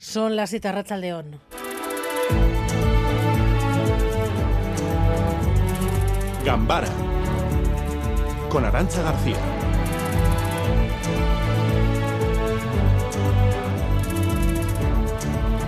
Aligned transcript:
Son 0.00 0.36
las 0.36 0.50
citarrachas 0.50 0.92
al 0.92 1.00
león. 1.00 1.40
Gambara 6.44 6.86
con 8.48 8.64
Arancha 8.64 9.02
García. 9.02 9.36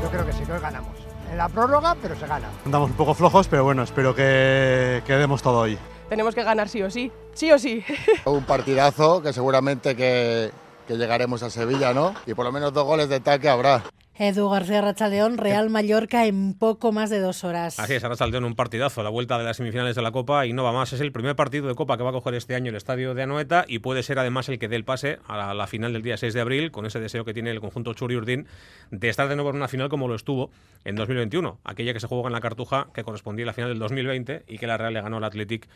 Yo 0.01 0.11
creo 0.11 0.27
que 0.27 0.33
sí, 0.33 0.45
que 0.45 0.53
hoy 0.53 0.61
ganamos. 0.61 0.97
En 1.31 1.37
la 1.37 1.49
prórroga, 1.49 1.97
pero 2.01 2.15
se 2.17 2.27
gana. 2.29 2.49
Andamos 2.65 2.91
un 2.91 2.97
poco 2.97 3.15
flojos, 3.15 3.49
pero 3.49 3.65
bueno, 3.65 3.83
espero 3.83 4.15
que, 4.15 5.03
que 5.07 5.13
demos 5.15 5.43
todo 5.43 5.59
hoy. 5.59 5.77
Tenemos 6.09 6.37
que 6.37 6.45
ganar 6.45 6.69
sí 6.69 6.83
o 6.83 6.91
sí, 6.91 7.11
sí 7.35 7.51
o 7.51 7.59
sí. 7.59 7.85
Un 8.25 8.45
partidazo 8.45 9.23
que 9.23 9.33
seguramente 9.33 9.97
que, 9.97 10.53
que 10.87 10.97
llegaremos 10.97 11.43
a 11.43 11.51
Sevilla, 11.51 11.93
¿no? 11.93 12.15
Y 12.27 12.35
por 12.35 12.45
lo 12.45 12.53
menos 12.53 12.73
dos 12.73 12.85
goles 12.85 13.09
de 13.09 13.17
ataque 13.17 13.49
habrá. 13.49 13.83
Edu 14.23 14.51
García 14.51 14.83
Rachaldeón, 14.83 15.39
Real 15.39 15.71
Mallorca 15.71 16.27
en 16.27 16.53
poco 16.53 16.93
más 16.93 17.09
de 17.09 17.21
dos 17.21 17.43
horas. 17.43 17.81
Así 17.81 17.95
es, 17.95 18.03
Rachaldeón, 18.03 18.45
un 18.45 18.55
partidazo, 18.55 19.03
la 19.03 19.09
vuelta 19.09 19.39
de 19.39 19.45
las 19.45 19.57
semifinales 19.57 19.97
de 19.97 20.03
la 20.03 20.13
Copa 20.13 20.45
y 20.45 20.53
no 20.53 20.63
va 20.63 20.73
más. 20.73 20.93
Es 20.93 21.01
el 21.01 21.11
primer 21.11 21.37
partido 21.37 21.69
de 21.69 21.75
Copa 21.75 21.97
que 21.97 22.03
va 22.03 22.11
a 22.11 22.13
coger 22.13 22.35
este 22.35 22.55
año 22.55 22.69
el 22.69 22.77
estadio 22.77 23.15
de 23.15 23.23
Anoeta 23.23 23.65
y 23.67 23.79
puede 23.79 24.03
ser 24.03 24.19
además 24.19 24.51
el 24.51 24.59
que 24.59 24.69
dé 24.69 24.77
el 24.77 24.85
pase 24.85 25.21
a 25.27 25.39
la, 25.39 25.55
la 25.55 25.67
final 25.67 25.95
del 25.95 26.03
día 26.03 26.19
6 26.19 26.35
de 26.35 26.41
abril, 26.43 26.71
con 26.71 26.85
ese 26.85 27.01
deseo 27.01 27.25
que 27.25 27.33
tiene 27.33 27.51
el 27.51 27.61
conjunto 27.61 27.95
Churi 27.95 28.15
Urdín 28.17 28.47
de 28.91 29.09
estar 29.09 29.27
de 29.27 29.37
nuevo 29.37 29.49
en 29.49 29.57
una 29.57 29.69
final 29.69 29.89
como 29.89 30.07
lo 30.07 30.17
estuvo 30.17 30.51
en 30.85 30.97
2021, 30.97 31.59
aquella 31.65 31.95
que 31.95 32.01
se 32.01 32.07
jugó 32.07 32.27
en 32.27 32.35
la 32.35 32.43
Cartuja, 32.43 32.89
que 32.93 33.03
correspondía 33.03 33.47
a 33.47 33.47
la 33.47 33.53
final 33.55 33.71
del 33.71 33.79
2020 33.79 34.45
y 34.49 34.59
que 34.59 34.67
la 34.67 34.77
Real 34.77 34.93
le 34.93 35.01
ganó 35.01 35.17
al 35.17 35.25
Athletic 35.25 35.67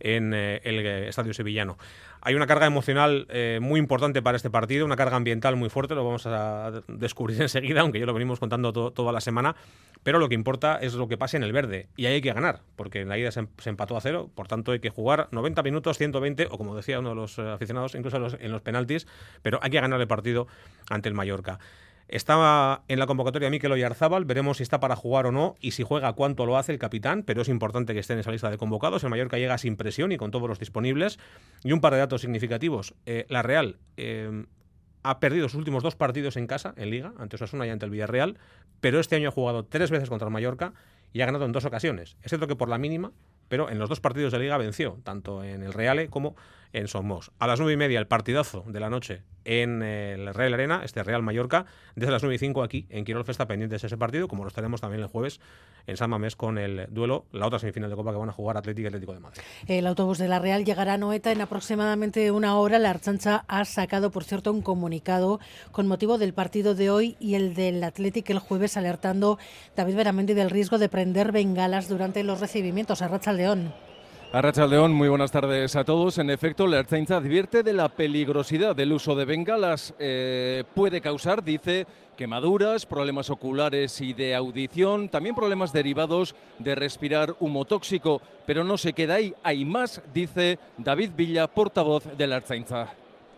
en 0.00 0.34
eh, 0.34 0.60
el 0.64 0.84
eh, 0.84 1.08
estadio 1.08 1.34
sevillano. 1.34 1.78
Hay 2.20 2.34
una 2.34 2.46
carga 2.46 2.66
emocional 2.66 3.26
eh, 3.28 3.58
muy 3.60 3.78
importante 3.78 4.22
para 4.22 4.36
este 4.36 4.48
partido, 4.50 4.86
una 4.86 4.96
carga 4.96 5.16
ambiental 5.16 5.56
muy 5.56 5.68
fuerte, 5.68 5.94
lo 5.94 6.04
vamos 6.04 6.26
a 6.26 6.82
descubrir 6.88 7.40
enseguida, 7.42 7.82
aunque 7.82 8.00
ya 8.00 8.06
lo 8.06 8.14
venimos 8.14 8.40
contando 8.40 8.72
to 8.72 8.92
toda 8.92 9.12
la 9.12 9.20
semana, 9.20 9.56
pero 10.02 10.18
lo 10.18 10.28
que 10.28 10.34
importa 10.34 10.78
es 10.78 10.94
lo 10.94 11.06
que 11.06 11.18
pase 11.18 11.36
en 11.36 11.42
el 11.42 11.52
verde, 11.52 11.88
y 11.96 12.06
ahí 12.06 12.14
hay 12.14 12.20
que 12.22 12.32
ganar, 12.32 12.60
porque 12.76 13.02
en 13.02 13.08
la 13.08 13.18
ida 13.18 13.30
se, 13.30 13.46
se 13.58 13.70
empató 13.70 13.96
a 13.96 14.00
cero, 14.00 14.30
por 14.34 14.48
tanto 14.48 14.72
hay 14.72 14.80
que 14.80 14.90
jugar 14.90 15.28
90 15.32 15.62
minutos, 15.62 15.98
120, 15.98 16.48
o 16.50 16.56
como 16.56 16.74
decía 16.74 16.98
uno 16.98 17.10
de 17.10 17.16
los 17.16 17.38
aficionados, 17.38 17.94
incluso 17.94 18.16
en 18.38 18.52
los 18.52 18.62
penaltis, 18.62 19.06
pero 19.42 19.58
hay 19.62 19.70
que 19.70 19.80
ganar 19.80 20.00
el 20.00 20.08
partido 20.08 20.46
ante 20.88 21.08
el 21.08 21.14
Mallorca. 21.14 21.58
Estaba 22.08 22.84
en 22.88 22.98
la 22.98 23.06
convocatoria 23.06 23.50
Mikel 23.50 23.72
Oyarzábal, 23.72 24.24
veremos 24.24 24.58
si 24.58 24.62
está 24.62 24.78
para 24.78 24.94
jugar 24.94 25.26
o 25.26 25.32
no 25.32 25.56
y 25.60 25.70
si 25.70 25.82
juega 25.82 26.12
cuánto 26.12 26.44
lo 26.44 26.58
hace 26.58 26.72
el 26.72 26.78
capitán, 26.78 27.22
pero 27.22 27.42
es 27.42 27.48
importante 27.48 27.94
que 27.94 28.00
esté 28.00 28.12
en 28.12 28.18
esa 28.18 28.30
lista 28.30 28.50
de 28.50 28.58
convocados. 28.58 29.02
El 29.04 29.10
Mallorca 29.10 29.38
llega 29.38 29.56
sin 29.58 29.76
presión 29.76 30.12
y 30.12 30.16
con 30.16 30.30
todos 30.30 30.48
los 30.48 30.58
disponibles. 30.58 31.18
Y 31.62 31.72
un 31.72 31.80
par 31.80 31.94
de 31.94 32.00
datos 32.00 32.20
significativos. 32.20 32.94
Eh, 33.06 33.26
la 33.28 33.42
Real 33.42 33.78
eh, 33.96 34.44
ha 35.04 35.20
perdido 35.20 35.48
sus 35.48 35.58
últimos 35.58 35.82
dos 35.82 35.96
partidos 35.96 36.36
en 36.36 36.46
casa, 36.46 36.74
en 36.76 36.90
Liga, 36.90 37.12
ante 37.18 37.36
Osasuna 37.36 37.66
y 37.66 37.70
ante 37.70 37.84
el 37.84 37.90
Villarreal, 37.90 38.38
pero 38.80 38.98
este 38.98 39.16
año 39.16 39.28
ha 39.28 39.32
jugado 39.32 39.64
tres 39.64 39.90
veces 39.90 40.08
contra 40.08 40.28
el 40.28 40.32
Mallorca 40.32 40.72
y 41.12 41.20
ha 41.20 41.26
ganado 41.26 41.44
en 41.44 41.52
dos 41.52 41.64
ocasiones. 41.64 42.16
Es 42.22 42.30
cierto 42.30 42.46
que 42.48 42.56
por 42.56 42.68
la 42.68 42.78
mínima, 42.78 43.12
pero 43.48 43.70
en 43.70 43.78
los 43.78 43.88
dos 43.88 44.00
partidos 44.00 44.32
de 44.32 44.38
Liga 44.38 44.56
venció, 44.56 44.98
tanto 45.04 45.44
en 45.44 45.62
el 45.62 45.72
Reale 45.72 46.08
como 46.08 46.36
en 46.72 46.88
Somos. 46.88 47.32
A 47.38 47.46
las 47.46 47.60
nueve 47.60 47.74
y 47.74 47.76
media, 47.76 47.98
el 47.98 48.06
partidazo 48.06 48.64
de 48.66 48.80
la 48.80 48.90
noche 48.90 49.22
en 49.44 49.82
el 49.82 50.32
Real 50.34 50.54
Arena, 50.54 50.82
este 50.84 51.02
Real 51.02 51.22
Mallorca, 51.22 51.66
desde 51.94 52.10
las 52.10 52.22
9 52.22 52.34
y 52.34 52.38
5 52.38 52.62
aquí 52.62 52.86
en 52.90 53.04
Quirol 53.04 53.24
Festa 53.24 53.46
pendientes 53.46 53.84
ese 53.84 53.96
partido, 53.96 54.28
como 54.28 54.44
lo 54.44 54.48
estaremos 54.48 54.80
también 54.80 55.02
el 55.02 55.08
jueves 55.08 55.40
en 55.86 55.96
San 55.96 56.10
Mamés 56.10 56.36
con 56.36 56.58
el 56.58 56.86
duelo, 56.90 57.26
la 57.32 57.46
otra 57.46 57.58
semifinal 57.58 57.90
de 57.90 57.96
Copa 57.96 58.12
que 58.12 58.18
van 58.18 58.28
a 58.28 58.32
jugar 58.32 58.56
Atlético 58.56 58.84
y 58.84 58.86
Atlético 58.88 59.12
de 59.12 59.20
Madrid. 59.20 59.42
El 59.66 59.86
autobús 59.86 60.18
de 60.18 60.28
la 60.28 60.38
Real 60.38 60.64
llegará 60.64 60.94
a 60.94 60.98
Noeta 60.98 61.30
en 61.30 61.40
aproximadamente 61.40 62.30
una 62.30 62.56
hora. 62.56 62.78
La 62.78 62.90
Archancha 62.90 63.44
ha 63.48 63.64
sacado, 63.64 64.10
por 64.10 64.24
cierto, 64.24 64.52
un 64.52 64.62
comunicado 64.62 65.40
con 65.72 65.86
motivo 65.86 66.18
del 66.18 66.32
partido 66.32 66.74
de 66.74 66.90
hoy 66.90 67.16
y 67.20 67.34
el 67.34 67.54
del 67.54 67.82
Atlético 67.84 68.24
el 68.32 68.38
jueves, 68.38 68.76
alertando 68.76 69.38
David 69.76 69.96
Veramendi 69.96 70.34
del 70.34 70.50
riesgo 70.50 70.78
de 70.78 70.88
prender 70.88 71.32
bengalas 71.32 71.88
durante 71.88 72.22
los 72.22 72.40
recibimientos 72.40 73.02
a 73.02 73.08
Racha 73.08 73.32
León. 73.32 73.72
Arracha 74.34 74.66
León, 74.66 74.92
muy 74.92 75.08
buenas 75.08 75.30
tardes 75.30 75.76
a 75.76 75.84
todos. 75.84 76.18
En 76.18 76.28
efecto, 76.28 76.66
la 76.66 76.80
Ertzaintza 76.80 77.18
advierte 77.18 77.62
de 77.62 77.72
la 77.72 77.88
peligrosidad 77.88 78.74
del 78.74 78.92
uso 78.92 79.14
de 79.14 79.24
bengalas. 79.24 79.94
Eh, 80.00 80.64
puede 80.74 81.00
causar, 81.00 81.44
dice, 81.44 81.86
quemaduras, 82.16 82.84
problemas 82.84 83.30
oculares 83.30 84.00
y 84.00 84.12
de 84.12 84.34
audición, 84.34 85.08
también 85.08 85.36
problemas 85.36 85.72
derivados 85.72 86.34
de 86.58 86.74
respirar 86.74 87.36
humo 87.38 87.64
tóxico. 87.64 88.20
Pero 88.44 88.64
no 88.64 88.76
se 88.76 88.92
queda 88.92 89.14
ahí, 89.14 89.32
hay 89.44 89.64
más, 89.64 90.02
dice 90.12 90.58
David 90.78 91.12
Villa, 91.16 91.46
portavoz 91.46 92.04
de 92.18 92.26
la 92.26 92.38
Ertzaintza. 92.38 92.88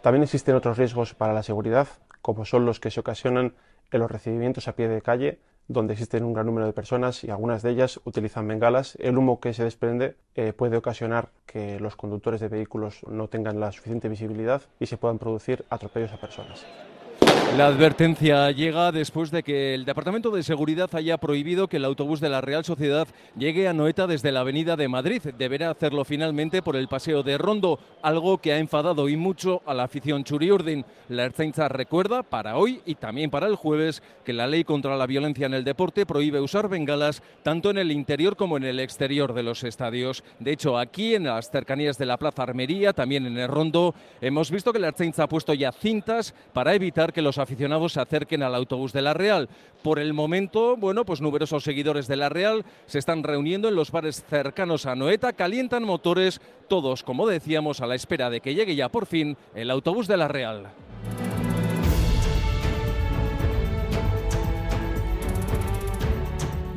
También 0.00 0.22
existen 0.22 0.54
otros 0.54 0.78
riesgos 0.78 1.12
para 1.12 1.34
la 1.34 1.42
seguridad, 1.42 1.88
como 2.22 2.46
son 2.46 2.64
los 2.64 2.80
que 2.80 2.90
se 2.90 3.00
ocasionan 3.00 3.52
en 3.92 4.00
los 4.00 4.10
recibimientos 4.10 4.66
a 4.66 4.74
pie 4.74 4.88
de 4.88 5.02
calle, 5.02 5.40
donde 5.68 5.94
existen 5.94 6.24
un 6.24 6.32
gran 6.32 6.46
número 6.46 6.66
de 6.66 6.72
personas 6.72 7.24
y 7.24 7.30
algunas 7.30 7.62
de 7.62 7.70
ellas 7.70 8.00
utilizan 8.04 8.46
bengalas. 8.46 8.96
El 9.00 9.18
humo 9.18 9.40
que 9.40 9.52
se 9.52 9.64
desprende 9.64 10.16
eh, 10.34 10.52
puede 10.52 10.76
ocasionar 10.76 11.30
que 11.46 11.80
los 11.80 11.96
conductores 11.96 12.40
de 12.40 12.48
vehículos 12.48 13.00
no 13.08 13.28
tengan 13.28 13.60
la 13.60 13.72
suficiente 13.72 14.08
visibilidad 14.08 14.62
y 14.78 14.86
se 14.86 14.96
puedan 14.96 15.18
producir 15.18 15.64
atropellos 15.70 16.12
a 16.12 16.20
personas. 16.20 16.64
La 17.54 17.68
advertencia 17.68 18.50
llega 18.50 18.92
después 18.92 19.30
de 19.30 19.42
que 19.42 19.72
el 19.72 19.86
Departamento 19.86 20.30
de 20.30 20.42
Seguridad 20.42 20.90
haya 20.92 21.16
prohibido 21.16 21.68
que 21.68 21.78
el 21.78 21.86
autobús 21.86 22.20
de 22.20 22.28
la 22.28 22.42
Real 22.42 22.66
Sociedad 22.66 23.08
llegue 23.34 23.66
a 23.66 23.72
Noeta 23.72 24.06
desde 24.06 24.30
la 24.30 24.40
Avenida 24.40 24.76
de 24.76 24.88
Madrid. 24.88 25.22
Deberá 25.38 25.70
hacerlo 25.70 26.04
finalmente 26.04 26.60
por 26.60 26.76
el 26.76 26.86
Paseo 26.86 27.22
de 27.22 27.38
Rondo, 27.38 27.78
algo 28.02 28.36
que 28.38 28.52
ha 28.52 28.58
enfadado 28.58 29.08
y 29.08 29.16
mucho 29.16 29.62
a 29.64 29.72
la 29.72 29.84
afición 29.84 30.22
Churiurdin. 30.22 30.84
La 31.08 31.24
Ertzaintza 31.24 31.68
recuerda 31.68 32.22
para 32.22 32.58
hoy 32.58 32.82
y 32.84 32.96
también 32.96 33.30
para 33.30 33.46
el 33.46 33.56
jueves 33.56 34.02
que 34.22 34.34
la 34.34 34.46
ley 34.46 34.64
contra 34.64 34.98
la 34.98 35.06
violencia 35.06 35.46
en 35.46 35.54
el 35.54 35.64
deporte 35.64 36.04
prohíbe 36.04 36.42
usar 36.42 36.68
bengalas 36.68 37.22
tanto 37.42 37.70
en 37.70 37.78
el 37.78 37.90
interior 37.90 38.36
como 38.36 38.58
en 38.58 38.64
el 38.64 38.80
exterior 38.80 39.32
de 39.32 39.44
los 39.44 39.64
estadios. 39.64 40.24
De 40.40 40.52
hecho, 40.52 40.76
aquí 40.76 41.14
en 41.14 41.24
las 41.24 41.50
cercanías 41.50 41.96
de 41.96 42.04
la 42.04 42.18
Plaza 42.18 42.42
Armería, 42.42 42.92
también 42.92 43.24
en 43.24 43.38
el 43.38 43.48
Rondo, 43.48 43.94
hemos 44.20 44.50
visto 44.50 44.74
que 44.74 44.78
la 44.78 44.88
Ertzaintza 44.88 45.22
ha 45.22 45.28
puesto 45.28 45.54
ya 45.54 45.72
cintas 45.72 46.34
para 46.52 46.74
evitar 46.74 47.14
que 47.14 47.22
los 47.22 47.35
aficionados 47.38 47.92
se 47.92 48.00
acerquen 48.00 48.42
al 48.42 48.54
autobús 48.54 48.92
de 48.92 49.02
la 49.02 49.14
Real. 49.14 49.48
Por 49.82 49.98
el 49.98 50.12
momento, 50.12 50.76
bueno, 50.76 51.04
pues 51.04 51.20
numerosos 51.20 51.64
seguidores 51.64 52.08
de 52.08 52.16
la 52.16 52.28
Real 52.28 52.64
se 52.86 52.98
están 52.98 53.22
reuniendo 53.22 53.68
en 53.68 53.74
los 53.74 53.90
bares 53.90 54.24
cercanos 54.28 54.86
a 54.86 54.94
Noeta, 54.94 55.32
calientan 55.32 55.84
motores, 55.84 56.40
todos, 56.68 57.02
como 57.02 57.26
decíamos, 57.26 57.80
a 57.80 57.86
la 57.86 57.94
espera 57.94 58.30
de 58.30 58.40
que 58.40 58.54
llegue 58.54 58.76
ya 58.76 58.88
por 58.88 59.06
fin 59.06 59.36
el 59.54 59.70
autobús 59.70 60.08
de 60.08 60.16
la 60.16 60.28
Real. 60.28 60.66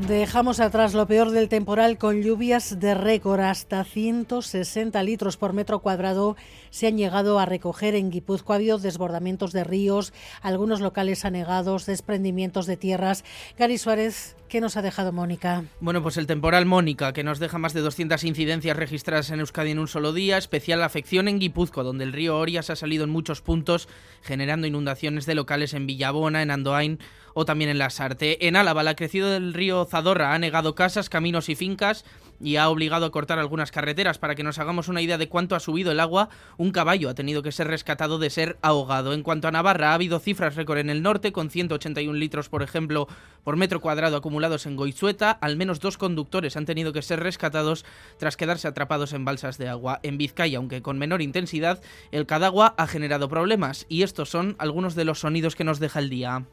Dejamos 0.09 0.59
atrás 0.59 0.95
lo 0.95 1.05
peor 1.05 1.29
del 1.29 1.49
temporal 1.49 1.99
con 1.99 2.23
lluvias 2.23 2.79
de 2.79 2.95
récord. 2.95 3.41
Hasta 3.41 3.83
160 3.83 5.03
litros 5.03 5.37
por 5.37 5.53
metro 5.53 5.81
cuadrado 5.81 6.35
se 6.71 6.87
han 6.87 6.97
llegado 6.97 7.37
a 7.37 7.45
recoger 7.45 7.93
en 7.93 8.09
Guipúzcoa. 8.09 8.55
Ha 8.55 8.57
habido 8.57 8.79
desbordamientos 8.79 9.53
de 9.53 9.63
ríos, 9.63 10.11
algunos 10.41 10.81
locales 10.81 11.25
anegados, 11.25 11.85
desprendimientos 11.85 12.65
de 12.65 12.75
tierras. 12.75 13.23
Gary 13.55 13.77
Suárez, 13.77 14.35
¿qué 14.47 14.61
nos 14.61 14.77
ha 14.77 14.81
dejado 14.81 15.11
Mónica? 15.11 15.65
Bueno, 15.79 16.01
pues 16.01 16.17
el 16.17 16.25
temporal 16.25 16.65
Mónica, 16.65 17.13
que 17.13 17.23
nos 17.23 17.37
deja 17.37 17.59
más 17.59 17.75
de 17.75 17.81
200 17.81 18.23
incidencias 18.23 18.75
registradas 18.75 19.29
en 19.29 19.41
Euskadi 19.41 19.69
en 19.69 19.79
un 19.79 19.87
solo 19.87 20.11
día. 20.11 20.39
Especial 20.39 20.81
afección 20.81 21.27
en 21.27 21.37
Guipúzcoa, 21.37 21.83
donde 21.83 22.05
el 22.05 22.13
río 22.13 22.35
Orias 22.35 22.71
ha 22.71 22.75
salido 22.75 23.03
en 23.03 23.11
muchos 23.11 23.43
puntos, 23.43 23.87
generando 24.23 24.65
inundaciones 24.65 25.27
de 25.27 25.35
locales 25.35 25.75
en 25.75 25.85
Villabona, 25.85 26.41
en 26.41 26.49
Andoain 26.49 26.97
o 27.33 27.45
también 27.45 27.69
en 27.69 27.77
la 27.77 27.89
Sarte. 27.89 28.47
En 28.47 28.55
Álava, 28.55 28.83
la 28.83 28.95
crecida 28.95 29.29
del 29.29 29.53
río 29.53 29.85
Zadorra 29.85 30.33
ha 30.33 30.39
negado 30.39 30.75
casas, 30.75 31.09
caminos 31.09 31.49
y 31.49 31.55
fincas 31.55 32.05
y 32.41 32.55
ha 32.55 32.69
obligado 32.69 33.05
a 33.05 33.11
cortar 33.11 33.39
algunas 33.39 33.71
carreteras. 33.71 34.17
Para 34.17 34.35
que 34.35 34.43
nos 34.43 34.59
hagamos 34.59 34.87
una 34.87 35.01
idea 35.01 35.17
de 35.17 35.29
cuánto 35.29 35.55
ha 35.55 35.59
subido 35.59 35.91
el 35.91 35.99
agua, 35.99 36.29
un 36.57 36.71
caballo 36.71 37.09
ha 37.09 37.15
tenido 37.15 37.43
que 37.43 37.51
ser 37.51 37.67
rescatado 37.67 38.19
de 38.19 38.29
ser 38.29 38.57
ahogado. 38.61 39.13
En 39.13 39.23
cuanto 39.23 39.47
a 39.47 39.51
Navarra, 39.51 39.91
ha 39.91 39.93
habido 39.93 40.19
cifras 40.19 40.55
récord 40.55 40.79
en 40.79 40.89
el 40.89 41.01
norte, 41.01 41.31
con 41.31 41.49
181 41.49 42.17
litros, 42.17 42.49
por 42.49 42.63
ejemplo, 42.63 43.07
por 43.43 43.57
metro 43.57 43.81
cuadrado 43.81 44.17
acumulados 44.17 44.65
en 44.65 44.75
Goizueta. 44.75 45.31
Al 45.31 45.57
menos 45.57 45.79
dos 45.79 45.97
conductores 45.97 46.57
han 46.57 46.65
tenido 46.65 46.93
que 46.93 47.01
ser 47.01 47.19
rescatados 47.19 47.85
tras 48.17 48.37
quedarse 48.37 48.67
atrapados 48.67 49.13
en 49.13 49.25
balsas 49.25 49.57
de 49.57 49.69
agua. 49.69 49.99
En 50.03 50.17
Vizcaya, 50.17 50.57
aunque 50.57 50.81
con 50.81 50.97
menor 50.97 51.21
intensidad, 51.21 51.81
el 52.11 52.25
Cadagua 52.25 52.75
ha 52.77 52.87
generado 52.87 53.29
problemas. 53.29 53.85
Y 53.89 54.03
estos 54.03 54.29
son 54.29 54.55
algunos 54.59 54.95
de 54.95 55.05
los 55.05 55.19
sonidos 55.19 55.55
que 55.55 55.63
nos 55.63 55.79
deja 55.79 55.99
el 55.99 56.09
día. 56.09 56.45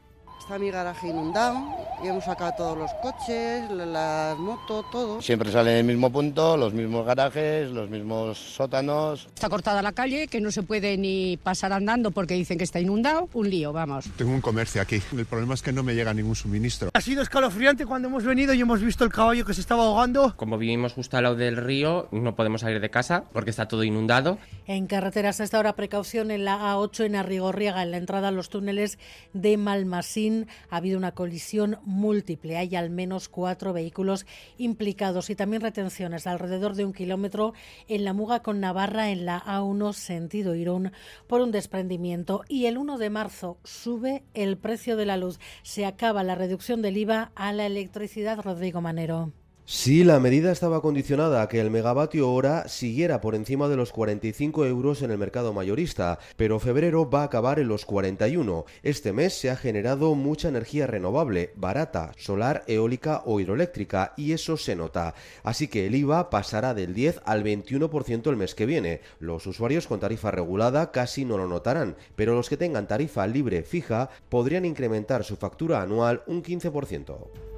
Está 0.46 0.60
mi 0.60 0.70
garaje 0.70 1.08
inundado, 1.08 1.58
y 2.04 2.06
hemos 2.06 2.22
sacado 2.22 2.52
todos 2.56 2.78
los 2.78 2.92
coches, 3.02 3.68
las 3.68 4.38
motos, 4.38 4.84
todo. 4.92 5.20
Siempre 5.20 5.50
sale 5.50 5.72
en 5.72 5.78
el 5.78 5.96
mismo 5.96 6.12
punto, 6.12 6.56
los 6.56 6.72
mismos 6.72 7.04
garajes, 7.04 7.68
los 7.72 7.90
mismos 7.90 8.38
sótanos. 8.38 9.26
Está 9.34 9.48
cortada 9.48 9.82
la 9.82 9.90
calle, 9.90 10.28
que 10.28 10.40
no 10.40 10.52
se 10.52 10.62
puede 10.62 10.96
ni 10.98 11.36
pasar 11.36 11.72
andando 11.72 12.12
porque 12.12 12.34
dicen 12.34 12.58
que 12.58 12.62
está 12.62 12.78
inundado. 12.78 13.28
Un 13.32 13.50
lío, 13.50 13.72
vamos. 13.72 14.04
Tengo 14.16 14.30
un 14.30 14.40
comercio 14.40 14.80
aquí. 14.80 15.02
El 15.16 15.26
problema 15.26 15.54
es 15.54 15.62
que 15.62 15.72
no 15.72 15.82
me 15.82 15.96
llega 15.96 16.14
ningún 16.14 16.36
suministro. 16.36 16.90
Ha 16.94 17.00
sido 17.00 17.22
escalofriante 17.22 17.84
cuando 17.84 18.06
hemos 18.06 18.22
venido 18.22 18.54
y 18.54 18.60
hemos 18.60 18.80
visto 18.80 19.02
el 19.02 19.10
caballo 19.10 19.44
que 19.44 19.52
se 19.52 19.62
estaba 19.62 19.82
ahogando. 19.84 20.36
Como 20.36 20.58
vivimos 20.58 20.92
justo 20.92 21.16
al 21.16 21.24
lado 21.24 21.34
del 21.34 21.56
río, 21.56 22.06
no 22.12 22.36
podemos 22.36 22.60
salir 22.60 22.80
de 22.80 22.88
casa 22.88 23.24
porque 23.32 23.50
está 23.50 23.66
todo 23.66 23.82
inundado. 23.82 24.38
En 24.68 24.86
carreteras 24.86 25.40
a 25.40 25.44
esta 25.44 25.58
hora 25.58 25.74
precaución 25.74 26.30
en 26.30 26.44
la 26.44 26.72
A8 26.72 27.04
en 27.04 27.16
Arrigorriaga, 27.16 27.82
en 27.82 27.90
la 27.90 27.96
entrada 27.96 28.28
a 28.28 28.30
los 28.30 28.48
túneles 28.48 29.00
de 29.32 29.56
Malmasín. 29.56 30.35
Ha 30.68 30.76
habido 30.76 30.98
una 30.98 31.12
colisión 31.12 31.78
múltiple. 31.84 32.56
Hay 32.58 32.76
al 32.76 32.90
menos 32.90 33.28
cuatro 33.28 33.72
vehículos 33.72 34.26
implicados 34.58 35.30
y 35.30 35.36
también 35.36 35.62
retenciones 35.62 36.26
alrededor 36.26 36.74
de 36.74 36.84
un 36.84 36.92
kilómetro 36.92 37.54
en 37.88 38.04
la 38.04 38.12
Muga 38.12 38.42
con 38.42 38.60
Navarra 38.60 39.10
en 39.10 39.24
la 39.24 39.42
A1 39.42 39.92
sentido 39.94 40.54
Irún 40.54 40.92
por 41.26 41.40
un 41.40 41.52
desprendimiento. 41.52 42.42
Y 42.48 42.66
el 42.66 42.76
1 42.78 42.98
de 42.98 43.10
marzo 43.10 43.58
sube 43.64 44.24
el 44.34 44.58
precio 44.58 44.96
de 44.96 45.06
la 45.06 45.16
luz. 45.16 45.38
Se 45.62 45.86
acaba 45.86 46.22
la 46.22 46.34
reducción 46.34 46.82
del 46.82 46.96
IVA 46.96 47.32
a 47.34 47.52
la 47.52 47.66
electricidad, 47.66 48.40
Rodrigo 48.42 48.80
Manero. 48.80 49.32
Sí, 49.68 50.04
la 50.04 50.20
medida 50.20 50.52
estaba 50.52 50.80
condicionada 50.80 51.42
a 51.42 51.48
que 51.48 51.58
el 51.58 51.72
megavatio 51.72 52.30
hora 52.30 52.68
siguiera 52.68 53.20
por 53.20 53.34
encima 53.34 53.66
de 53.66 53.74
los 53.74 53.90
45 53.90 54.64
euros 54.64 55.02
en 55.02 55.10
el 55.10 55.18
mercado 55.18 55.52
mayorista, 55.52 56.20
pero 56.36 56.60
febrero 56.60 57.10
va 57.10 57.22
a 57.22 57.24
acabar 57.24 57.58
en 57.58 57.66
los 57.66 57.84
41. 57.84 58.64
Este 58.84 59.12
mes 59.12 59.34
se 59.34 59.50
ha 59.50 59.56
generado 59.56 60.14
mucha 60.14 60.46
energía 60.46 60.86
renovable, 60.86 61.50
barata, 61.56 62.12
solar, 62.16 62.62
eólica 62.68 63.22
o 63.26 63.40
hidroeléctrica, 63.40 64.14
y 64.16 64.30
eso 64.30 64.56
se 64.56 64.76
nota. 64.76 65.16
Así 65.42 65.66
que 65.66 65.88
el 65.88 65.96
IVA 65.96 66.30
pasará 66.30 66.72
del 66.72 66.94
10 66.94 67.22
al 67.24 67.42
21% 67.42 68.30
el 68.30 68.36
mes 68.36 68.54
que 68.54 68.66
viene. 68.66 69.00
Los 69.18 69.48
usuarios 69.48 69.88
con 69.88 69.98
tarifa 69.98 70.30
regulada 70.30 70.92
casi 70.92 71.24
no 71.24 71.38
lo 71.38 71.48
notarán, 71.48 71.96
pero 72.14 72.36
los 72.36 72.48
que 72.48 72.56
tengan 72.56 72.86
tarifa 72.86 73.26
libre 73.26 73.64
fija 73.64 74.10
podrían 74.28 74.64
incrementar 74.64 75.24
su 75.24 75.34
factura 75.34 75.82
anual 75.82 76.22
un 76.28 76.44
15%. 76.44 77.55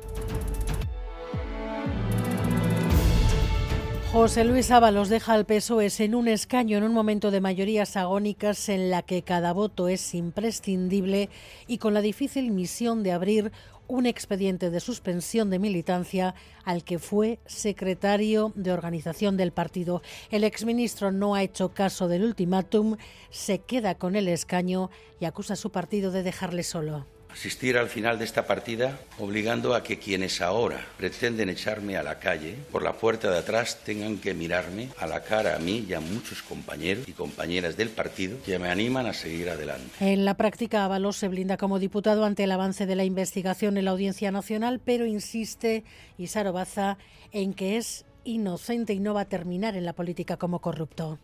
José 4.13 4.43
Luis 4.45 4.71
Ábalos 4.71 5.11
deja 5.11 5.35
al 5.35 5.45
PSOE 5.45 5.89
en 5.99 6.15
un 6.15 6.29
escaño 6.29 6.79
en 6.79 6.85
un 6.85 6.95
momento 6.95 7.31
de 7.31 7.43
mayorías 7.43 7.95
agónicas 7.95 8.71
en 8.71 8.91
la 8.91 9.03
que 9.03 9.23
cada 9.23 9.53
voto 9.53 9.87
es 9.87 10.15
imprescindible 10.15 11.29
y 11.67 11.77
con 11.77 11.93
la 11.93 12.01
difícil 12.01 12.51
misión 12.51 13.03
de 13.03 13.13
abrir 13.13 13.53
un 13.87 14.07
expediente 14.07 14.71
de 14.71 14.81
suspensión 14.81 15.51
de 15.51 15.59
militancia 15.59 16.35
al 16.65 16.85
que 16.85 16.99
fue 16.99 17.39
secretario 17.45 18.53
de 18.55 18.73
organización 18.73 19.37
del 19.37 19.53
partido. 19.53 20.01
El 20.31 20.43
exministro 20.43 21.13
no 21.13 21.35
ha 21.35 21.43
hecho 21.43 21.75
caso 21.75 22.09
del 22.09 22.25
ultimátum, 22.25 22.97
se 23.29 23.59
queda 23.59 23.97
con 23.97 24.17
el 24.17 24.29
escaño 24.29 24.89
y 25.21 25.27
acusa 25.27 25.53
a 25.53 25.57
su 25.57 25.71
partido 25.71 26.11
de 26.13 26.23
dejarle 26.23 26.63
solo 26.63 27.18
asistir 27.33 27.79
al 27.79 27.89
final 27.89 28.19
de 28.19 28.25
esta 28.25 28.47
partida 28.47 28.99
obligando 29.19 29.75
a 29.75 29.83
que 29.83 29.99
quienes 29.99 30.41
ahora 30.41 30.85
pretenden 30.97 31.49
echarme 31.49 31.97
a 31.97 32.03
la 32.03 32.19
calle 32.19 32.57
por 32.73 32.83
la 32.83 32.95
puerta 32.95 33.31
de 33.31 33.39
atrás 33.39 33.79
tengan 33.85 34.19
que 34.19 34.35
mirarme 34.35 34.89
a 34.99 35.07
la 35.07 35.23
cara 35.23 35.57
a 35.57 35.59
mí 35.59 35.87
y 35.89 35.95
a 35.95 36.01
muchos 36.01 36.43
compañeros 36.43 37.07
y 37.07 37.13
compañeras 37.13 37.77
del 37.77 37.91
partido 37.91 38.39
que 38.45 38.59
me 38.59 38.69
animan 38.69 39.07
a 39.07 39.13
seguir 39.13 39.51
adelante. 39.51 39.91
En 40.01 40.25
la 40.25 40.35
práctica, 40.35 40.85
Ábalos 40.85 41.17
se 41.17 41.29
blinda 41.29 41.57
como 41.57 41.79
diputado 41.79 42.25
ante 42.25 42.45
el 42.45 42.53
avance 42.53 42.87
de 42.87 42.97
la 42.97 43.05
investigación 43.05 43.77
en 43.77 43.85
la 43.85 43.93
Audiencia 43.93 44.31
Nacional, 44.31 44.81
pero 44.85 45.07
insiste 45.07 45.85
Isaro 46.17 46.53
Baza 46.53 46.99
en 47.33 47.55
que 47.55 47.77
es 47.77 48.05
inocente 48.25 48.93
y 48.93 49.01
no 49.01 49.15
va 49.15 49.23
a 49.23 49.29
terminar 49.29 49.77
en 49.77 49.85
la 49.85 49.95
política 49.95 50.37
como 50.37 50.61
corrupto 50.61 51.19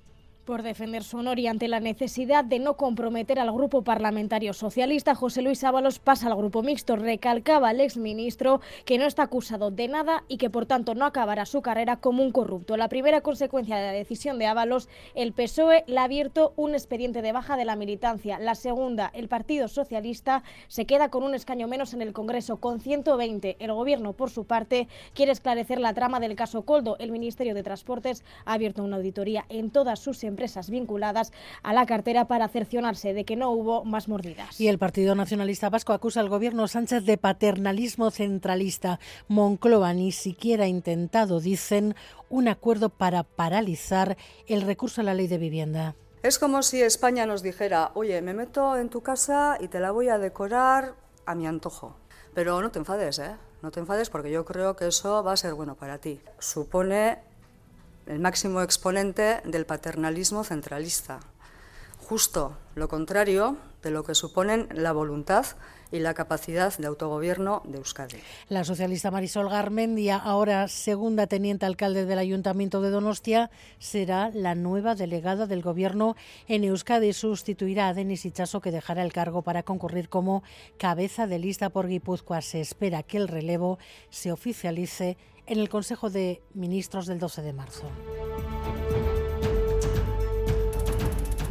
por 0.44 0.62
defender 0.62 1.02
su 1.02 1.16
honor 1.16 1.38
y 1.38 1.46
ante 1.46 1.68
la 1.68 1.80
necesidad 1.80 2.44
de 2.44 2.58
no 2.58 2.76
comprometer 2.76 3.38
al 3.38 3.50
grupo 3.52 3.82
parlamentario 3.82 4.52
socialista, 4.52 5.14
José 5.14 5.42
Luis 5.42 5.64
Ábalos 5.64 5.98
pasa 5.98 6.26
al 6.26 6.36
grupo 6.36 6.62
mixto. 6.62 6.96
Recalcaba 6.96 7.70
al 7.70 7.80
exministro 7.80 8.60
que 8.84 8.98
no 8.98 9.06
está 9.06 9.22
acusado 9.22 9.70
de 9.70 9.88
nada 9.88 10.24
y 10.28 10.36
que 10.36 10.50
por 10.50 10.66
tanto 10.66 10.94
no 10.94 11.06
acabará 11.06 11.46
su 11.46 11.62
carrera 11.62 11.96
como 11.96 12.22
un 12.22 12.30
corrupto. 12.30 12.76
La 12.76 12.88
primera 12.88 13.22
consecuencia 13.22 13.76
de 13.76 13.86
la 13.86 13.92
decisión 13.92 14.38
de 14.38 14.46
Ábalos, 14.46 14.88
el 15.14 15.32
PSOE 15.32 15.84
le 15.86 15.98
ha 15.98 16.04
abierto 16.04 16.52
un 16.56 16.74
expediente 16.74 17.22
de 17.22 17.32
baja 17.32 17.56
de 17.56 17.64
la 17.64 17.76
militancia. 17.76 18.38
La 18.38 18.54
segunda, 18.54 19.10
el 19.14 19.28
Partido 19.28 19.68
Socialista 19.68 20.42
se 20.68 20.84
queda 20.84 21.08
con 21.08 21.22
un 21.22 21.34
escaño 21.34 21.68
menos 21.68 21.94
en 21.94 22.02
el 22.02 22.12
Congreso, 22.12 22.58
con 22.58 22.80
120. 22.80 23.56
El 23.58 23.72
Gobierno, 23.72 24.12
por 24.12 24.30
su 24.30 24.44
parte, 24.44 24.88
quiere 25.14 25.32
esclarecer 25.32 25.80
la 25.80 25.94
trama 25.94 26.20
del 26.20 26.36
caso 26.36 26.62
Coldo. 26.62 26.96
El 26.98 27.12
Ministerio 27.12 27.54
de 27.54 27.62
Transportes 27.62 28.22
ha 28.44 28.52
abierto 28.52 28.84
una 28.84 28.96
auditoría 28.96 29.46
en 29.48 29.70
todas 29.70 30.00
sus 30.00 30.22
empresas 30.22 30.33
vinculadas 30.70 31.32
a 31.62 31.72
la 31.72 31.86
cartera 31.86 32.26
para 32.26 32.48
cercionarse 32.48 33.14
de 33.14 33.24
que 33.24 33.36
no 33.36 33.50
hubo 33.50 33.84
más 33.84 34.08
mordidas. 34.08 34.60
Y 34.60 34.68
el 34.68 34.78
Partido 34.78 35.14
Nacionalista 35.14 35.70
Vasco 35.70 35.92
acusa 35.92 36.20
al 36.20 36.28
gobierno 36.28 36.68
Sánchez 36.68 37.04
de 37.04 37.18
paternalismo 37.18 38.10
centralista. 38.10 38.98
Moncloa 39.28 39.92
ni 39.94 40.12
siquiera 40.12 40.64
ha 40.64 40.68
intentado, 40.68 41.40
dicen, 41.40 41.94
un 42.28 42.48
acuerdo 42.48 42.88
para 42.88 43.22
paralizar 43.22 44.16
el 44.46 44.62
recurso 44.62 45.00
a 45.00 45.04
la 45.04 45.14
ley 45.14 45.26
de 45.26 45.38
vivienda. 45.38 45.94
Es 46.22 46.38
como 46.38 46.62
si 46.62 46.82
España 46.82 47.26
nos 47.26 47.42
dijera, 47.42 47.90
oye, 47.94 48.22
me 48.22 48.32
meto 48.32 48.76
en 48.76 48.88
tu 48.88 49.02
casa 49.02 49.58
y 49.60 49.68
te 49.68 49.78
la 49.78 49.90
voy 49.90 50.08
a 50.08 50.18
decorar 50.18 50.94
a 51.26 51.34
mi 51.34 51.46
antojo. 51.46 51.96
Pero 52.32 52.60
no 52.60 52.70
te 52.70 52.78
enfades, 52.78 53.18
¿eh? 53.18 53.36
No 53.62 53.70
te 53.70 53.80
enfades 53.80 54.10
porque 54.10 54.30
yo 54.30 54.44
creo 54.44 54.74
que 54.74 54.88
eso 54.88 55.22
va 55.22 55.32
a 55.32 55.36
ser 55.36 55.54
bueno 55.54 55.74
para 55.74 55.98
ti. 55.98 56.20
Supone 56.38 57.18
el 58.06 58.18
máximo 58.18 58.62
exponente 58.62 59.40
del 59.44 59.66
paternalismo 59.66 60.44
centralista. 60.44 61.20
Justo 61.98 62.56
lo 62.74 62.88
contrario 62.88 63.56
de 63.82 63.90
lo 63.90 64.04
que 64.04 64.14
suponen 64.14 64.68
la 64.72 64.92
voluntad 64.92 65.46
y 65.94 66.00
la 66.00 66.12
capacidad 66.12 66.76
de 66.76 66.88
autogobierno 66.88 67.62
de 67.64 67.78
Euskadi. 67.78 68.16
La 68.48 68.64
socialista 68.64 69.12
Marisol 69.12 69.48
Garmendia, 69.48 70.16
ahora 70.16 70.66
segunda 70.66 71.28
teniente 71.28 71.66
alcalde 71.66 72.04
del 72.04 72.18
Ayuntamiento 72.18 72.80
de 72.80 72.90
Donostia, 72.90 73.50
será 73.78 74.30
la 74.34 74.56
nueva 74.56 74.96
delegada 74.96 75.46
del 75.46 75.62
Gobierno 75.62 76.16
en 76.48 76.64
Euskadi. 76.64 77.12
Sustituirá 77.12 77.88
a 77.88 77.94
Denis 77.94 78.24
Ichaso, 78.24 78.60
que 78.60 78.72
dejará 78.72 79.04
el 79.04 79.12
cargo 79.12 79.42
para 79.42 79.62
concurrir 79.62 80.08
como 80.08 80.42
cabeza 80.78 81.28
de 81.28 81.38
lista 81.38 81.70
por 81.70 81.86
Guipúzcoa. 81.86 82.42
Se 82.42 82.60
espera 82.60 83.04
que 83.04 83.18
el 83.18 83.28
relevo 83.28 83.78
se 84.10 84.32
oficialice 84.32 85.16
en 85.46 85.60
el 85.60 85.68
Consejo 85.68 86.10
de 86.10 86.42
Ministros 86.54 87.06
del 87.06 87.20
12 87.20 87.42
de 87.42 87.52
marzo. 87.52 87.84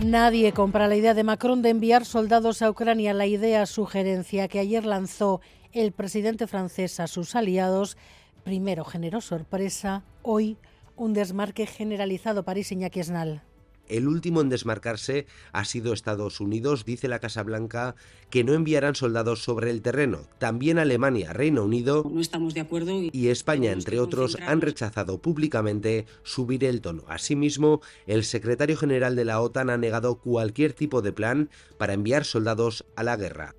Nadie 0.03 0.51
compra 0.51 0.89
la 0.89 0.97
idea 0.97 1.13
de 1.13 1.23
Macron 1.23 1.61
de 1.61 1.69
enviar 1.69 2.03
soldados 2.03 2.61
a 2.61 2.69
Ucrania. 2.69 3.13
La 3.13 3.25
idea 3.25 3.65
sugerencia 3.65 4.50
que 4.50 4.59
ayer 4.59 4.85
lanzó 4.85 5.39
el 5.71 5.94
presidente 5.94 6.45
francés 6.45 7.00
a 7.00 7.07
sus 7.07 7.35
aliados, 7.35 7.97
primero 8.44 8.83
generó 8.83 9.21
sorpresa, 9.21 10.03
hoy 10.21 10.57
un 10.97 11.13
desmarque 11.13 11.65
generalizado. 11.65 12.44
París 12.44 12.73
Iñaki 12.73 13.00
Esnal. 13.00 13.44
El 13.88 14.07
último 14.07 14.41
en 14.41 14.50
desmarcarse 14.50 15.27
ha 15.51 15.65
sido 15.65 15.94
Estados 15.94 16.39
Unidos, 16.39 16.85
dice 16.85 17.07
la 17.07 17.19
Casa 17.19 17.44
Blanca, 17.44 17.95
que 18.30 18.44
no 18.44 18.53
enviarán 18.53 18.95
soldados 18.95 19.44
sobre 19.44 19.69
el 19.69 19.81
terreno. 19.81 20.21
También 20.39 20.80
Alemania, 20.80 21.33
Reino 21.33 21.63
Unido 21.63 22.03
no 22.09 22.21
estamos 22.21 22.53
de 22.53 22.62
acuerdo 22.62 23.00
y, 23.12 23.27
España, 23.27 23.72
entre 23.72 24.00
otros, 24.00 24.38
han 24.46 24.62
rechazado 24.62 25.22
públicamente 25.22 26.05
subir 26.24 26.63
el 26.63 26.81
tono. 26.81 27.03
Asimismo, 27.08 27.81
el 28.08 28.24
secretario 28.24 28.77
general 28.77 29.15
de 29.15 29.25
la 29.25 29.41
OTAN 29.41 29.69
ha 29.69 29.77
negado 29.77 30.15
cualquier 30.15 30.74
tipo 30.74 31.01
de 31.01 31.13
plan 31.13 31.50
para 31.77 31.93
enviar 31.93 32.25
soldados 32.25 32.86
a 32.96 33.03
la 33.03 33.17
guerra. 33.17 33.55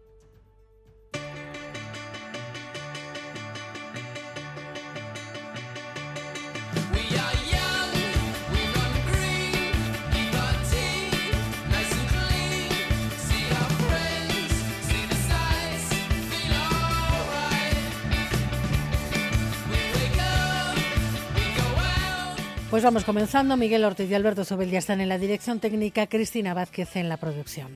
Pues 22.74 22.82
vamos 22.82 23.04
comenzando. 23.04 23.56
Miguel 23.56 23.84
Ortiz 23.84 24.10
y 24.10 24.14
Alberto 24.14 24.44
Sobel 24.44 24.68
ya 24.68 24.80
están 24.80 25.00
en 25.00 25.08
la 25.08 25.16
dirección 25.16 25.60
técnica, 25.60 26.08
Cristina 26.08 26.54
Vázquez 26.54 26.96
en 26.96 27.08
la 27.08 27.18
producción. 27.18 27.68